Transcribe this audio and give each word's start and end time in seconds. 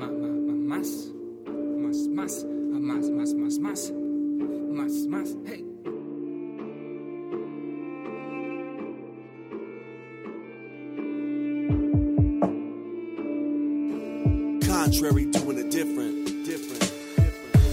más, 0.00 0.12
más, 0.12 1.96
más, 2.08 2.08
más, 2.08 2.44
más, 2.80 3.10
más, 3.10 3.34
más, 3.34 3.58
más, 3.60 3.92
más, 4.72 5.06
más, 5.06 5.36
hey. 5.46 5.64
Contrary, 14.66 15.26
doing 15.26 15.58
it 15.58 15.70
different, 15.70 16.46
different, 16.46 16.92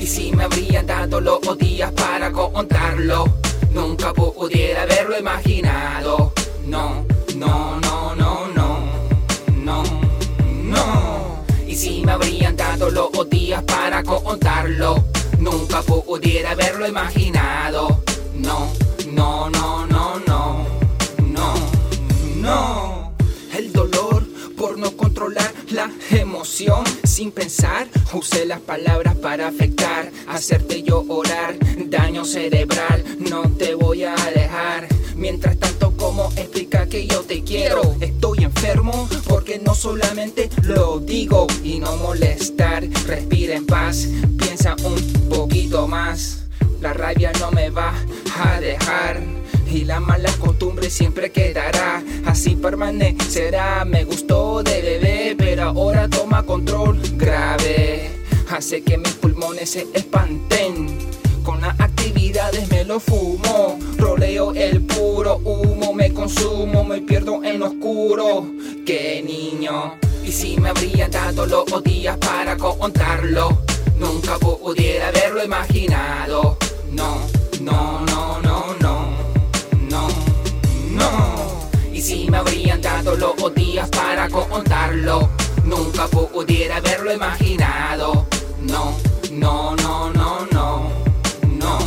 Y 0.00 0.06
si 0.06 0.32
me 0.32 0.44
habrían 0.44 0.86
dado 0.86 1.20
los 1.20 1.58
días 1.58 1.92
para 1.92 2.32
contarlo, 2.32 3.24
nunca 3.74 4.14
pudiera 4.14 4.82
haberlo 4.82 5.18
imaginado. 5.18 5.63
Los 12.94 13.28
días 13.28 13.62
para 13.64 14.04
contarlo, 14.04 15.04
nunca 15.40 15.82
pudiera 15.82 16.52
haberlo 16.52 16.86
imaginado. 16.86 18.04
No, 18.36 18.70
no, 19.10 19.50
no, 19.50 19.86
no, 19.86 20.20
no, 20.20 20.66
no, 21.26 21.54
no. 22.36 23.12
El 23.56 23.72
dolor 23.72 24.24
por 24.56 24.78
no 24.78 24.96
controlar 24.96 25.52
la 25.70 25.90
emoción 26.10 26.84
sin 27.02 27.32
pensar. 27.32 27.88
Usé 28.12 28.46
las 28.46 28.60
palabras 28.60 29.16
para 29.16 29.48
afectar, 29.48 30.12
hacerte 30.28 30.84
llorar, 30.84 31.56
daño 31.86 32.24
cerebral. 32.24 33.04
No 33.18 33.42
te 33.58 33.74
voy 33.74 34.04
a 34.04 34.14
dejar. 34.34 34.86
Mientras 35.16 35.58
tanto, 35.58 35.92
¿cómo 35.96 36.30
explicar 36.36 36.88
que 36.88 37.06
yo 37.06 37.22
te 37.22 37.42
quiero? 37.42 37.96
Estoy 38.00 38.44
enfermo 38.44 39.08
porque 39.28 39.58
no 39.58 39.74
solamente 39.74 40.48
lo 40.62 41.00
digo 41.00 41.46
y 41.64 41.78
no 41.78 41.96
molestar. 41.96 42.43
Piensa 44.38 44.76
un 44.84 45.28
poquito 45.28 45.88
más. 45.88 46.44
La 46.80 46.92
rabia 46.92 47.32
no 47.40 47.50
me 47.50 47.70
va 47.70 47.92
a 48.40 48.60
dejar. 48.60 49.20
Y 49.68 49.84
la 49.84 49.98
mala 49.98 50.30
costumbre 50.38 50.88
siempre 50.88 51.32
quedará, 51.32 52.00
así 52.24 52.54
permanecerá. 52.54 53.84
Me 53.84 54.04
gustó 54.04 54.62
de 54.62 54.80
bebé, 54.80 55.34
pero 55.36 55.64
ahora 55.64 56.08
toma 56.08 56.44
control 56.44 57.00
grave. 57.16 58.12
Hace 58.48 58.82
que 58.82 58.96
mis 58.96 59.14
pulmones 59.14 59.70
se 59.70 59.88
espanten. 59.92 60.96
Con 61.42 61.60
las 61.60 61.78
actividades 61.80 62.70
me 62.70 62.84
lo 62.84 63.00
fumo, 63.00 63.76
roleo 63.98 64.54
el 64.54 64.82
puro 64.82 65.38
humo, 65.38 65.92
me 65.92 66.14
consumo, 66.14 66.84
me 66.84 67.00
pierdo 67.00 67.42
en 67.42 67.58
lo 67.58 67.66
oscuro. 67.66 68.46
Qué 68.86 69.20
niño, 69.26 69.94
y 70.24 70.30
si 70.30 70.56
me 70.58 70.68
habrían 70.68 71.10
dado 71.10 71.44
los 71.44 71.64
contarlo, 72.72 73.58
nunca 73.98 74.38
pudiera 74.38 75.08
haberlo 75.08 75.44
imaginado. 75.44 76.56
No, 76.90 77.20
no, 77.60 78.00
no, 78.06 78.40
no, 78.40 78.74
no, 78.80 79.08
no, 79.90 80.08
no. 80.90 81.70
Y 81.92 82.00
si 82.00 82.30
me 82.30 82.38
habrían 82.38 82.80
dado 82.80 83.16
los 83.16 83.54
días 83.54 83.88
para 83.90 84.28
contarlo, 84.28 85.28
nunca 85.64 86.06
pudiera 86.06 86.76
haberlo 86.76 87.12
imaginado. 87.12 88.26
No, 88.62 88.96
no, 89.30 89.76
no, 89.76 90.10
no, 90.10 90.46
no, 90.50 90.90
no, 91.58 91.78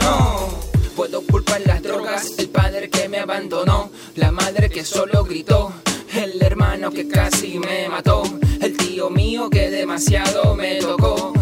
no. 0.00 0.48
Puedo 0.96 1.22
culpar 1.22 1.60
las 1.66 1.82
drogas, 1.82 2.32
el 2.38 2.48
padre 2.48 2.90
que 2.90 3.08
me 3.08 3.18
abandonó, 3.18 3.90
la 4.16 4.32
madre 4.32 4.68
que 4.70 4.84
solo 4.84 5.24
gritó, 5.24 5.72
el 6.14 6.42
hermano 6.42 6.90
que 6.90 7.08
casi 7.08 7.58
me 7.58 7.88
mató, 7.88 8.22
mío 9.10 9.50
que 9.50 9.70
demasiado 9.70 10.54
me 10.54 10.76
tocó. 10.76 11.32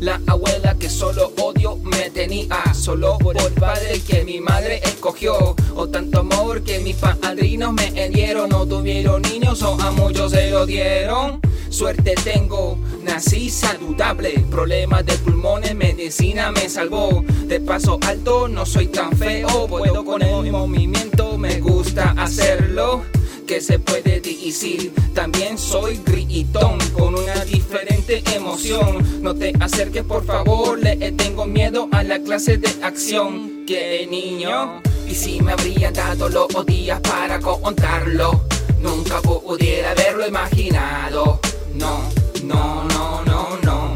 La 0.00 0.20
abuela 0.26 0.74
que 0.78 0.90
solo 0.90 1.32
odio 1.38 1.76
me 1.76 2.10
tenía, 2.10 2.74
solo 2.74 3.18
por 3.18 3.40
el 3.40 3.52
padre 3.52 4.00
que 4.00 4.24
mi 4.24 4.40
madre 4.40 4.80
escogió, 4.82 5.54
o 5.76 5.88
tanto 5.88 6.20
amor 6.20 6.62
que 6.62 6.80
mis 6.80 6.96
padrinos 6.96 7.72
me 7.72 8.08
dieron, 8.08 8.48
no 8.48 8.66
tuvieron 8.66 9.22
niños 9.22 9.62
o 9.62 9.80
a 9.80 9.92
muchos 9.92 10.32
se 10.32 10.50
lo 10.50 10.66
dieron. 10.66 11.40
Suerte 11.70 12.14
tengo, 12.24 12.78
nací 13.04 13.48
saludable, 13.48 14.44
problemas 14.50 15.06
de 15.06 15.14
pulmones, 15.18 15.74
medicina 15.74 16.50
me 16.50 16.68
salvó. 16.68 17.24
De 17.46 17.60
paso 17.60 18.00
alto, 18.06 18.48
no 18.48 18.66
soy 18.66 18.88
tan 18.88 19.16
feo, 19.16 19.68
puedo 19.68 20.04
con 20.04 20.20
el 20.20 20.50
movimiento, 20.50 21.38
me 21.38 21.60
gusta 21.60 22.14
hacerlo. 22.18 23.04
Que 23.52 23.60
se 23.60 23.78
puede 23.78 24.18
decir, 24.22 24.94
también 25.14 25.58
soy 25.58 26.00
gritón 26.06 26.78
con 26.94 27.14
una 27.14 27.44
diferente 27.44 28.22
emoción. 28.34 29.22
No 29.22 29.34
te 29.34 29.52
acerques, 29.60 30.04
por 30.04 30.24
favor, 30.24 30.78
le 30.78 31.12
tengo 31.12 31.44
miedo 31.44 31.86
a 31.92 32.02
la 32.02 32.18
clase 32.18 32.56
de 32.56 32.70
acción. 32.82 33.66
Que 33.66 34.06
niño, 34.10 34.80
y 35.06 35.14
si 35.14 35.42
me 35.42 35.52
habrían 35.52 35.92
dado 35.92 36.30
los 36.30 36.48
días 36.64 36.98
para 37.00 37.40
contarlo, 37.40 38.46
nunca 38.80 39.20
pudiera 39.20 39.90
haberlo 39.90 40.26
imaginado. 40.26 41.38
No, 41.74 42.08
no, 42.44 42.84
no, 42.84 43.22
no, 43.26 43.58
no, 43.62 43.90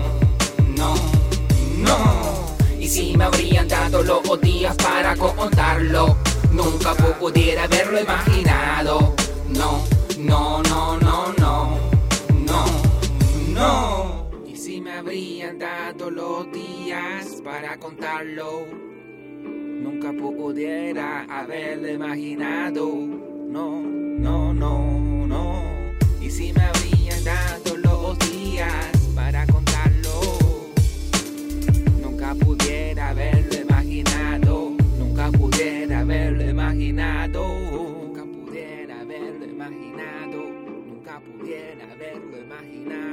no, 0.77 0.95
no. 1.79 2.57
Y 2.79 2.87
si 2.87 3.17
me 3.17 3.25
habrían 3.25 3.67
dado 3.67 4.03
los 4.03 4.39
días 4.43 4.77
para 4.77 5.17
contarlo, 5.17 6.19
nunca 6.53 6.93
pudiera 7.19 7.65
haberlo 7.65 7.99
imaginado. 7.99 9.17
No, 9.59 9.83
no, 10.19 10.63
no, 10.63 10.99
no, 10.99 11.33
no, 11.39 11.79
no, 12.47 12.65
no. 13.55 14.31
Y 14.47 14.57
si 14.57 14.81
me 14.81 14.93
habrían 14.93 15.59
dado 15.59 16.11
los 16.11 16.51
días 16.53 17.41
para 17.43 17.79
contarlo, 17.79 18.67
nunca 18.71 20.13
pudiera 20.13 21.25
haberlo 21.25 21.89
imaginado. 21.91 22.87
No, 22.87 23.81
no, 23.81 24.53
no, 24.53 25.16
pudiera 41.47 41.93
haberlo 41.93 42.39
imaginado. 42.39 43.06